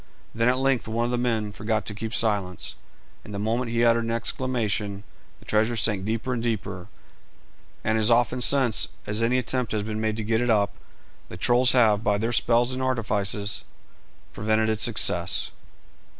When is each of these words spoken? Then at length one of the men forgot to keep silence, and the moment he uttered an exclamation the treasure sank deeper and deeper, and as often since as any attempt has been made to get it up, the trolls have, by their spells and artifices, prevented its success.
Then 0.33 0.49
at 0.49 0.57
length 0.57 0.87
one 0.87 1.05
of 1.05 1.11
the 1.11 1.17
men 1.19 1.51
forgot 1.51 1.85
to 1.85 1.93
keep 1.93 2.11
silence, 2.11 2.73
and 3.23 3.35
the 3.35 3.37
moment 3.37 3.69
he 3.69 3.85
uttered 3.85 4.03
an 4.03 4.09
exclamation 4.09 5.03
the 5.37 5.45
treasure 5.45 5.75
sank 5.75 6.05
deeper 6.05 6.33
and 6.33 6.41
deeper, 6.41 6.87
and 7.83 7.99
as 7.99 8.09
often 8.09 8.41
since 8.41 8.87
as 9.05 9.21
any 9.21 9.37
attempt 9.37 9.73
has 9.73 9.83
been 9.83 10.01
made 10.01 10.17
to 10.17 10.23
get 10.23 10.41
it 10.41 10.49
up, 10.49 10.73
the 11.29 11.37
trolls 11.37 11.73
have, 11.73 12.03
by 12.03 12.17
their 12.17 12.33
spells 12.33 12.73
and 12.73 12.81
artifices, 12.81 13.63
prevented 14.33 14.69
its 14.71 14.81
success. 14.81 15.51